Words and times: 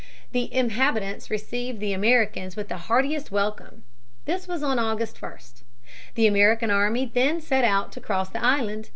The 0.31 0.51
inhabitants 0.51 1.29
received 1.29 1.79
the 1.79 1.93
Americans 1.93 2.55
with 2.55 2.69
the 2.69 2.77
heartiest 2.89 3.29
welcome. 3.29 3.83
This 4.25 4.47
was 4.47 4.63
on 4.63 4.79
August 4.79 5.21
1. 5.21 5.31
The 6.15 6.25
American 6.25 6.71
army 6.71 7.05
then 7.05 7.39
set 7.39 7.63
out 7.63 7.91
to 7.91 8.01
cross 8.01 8.29
the 8.29 8.43
island. 8.43 8.89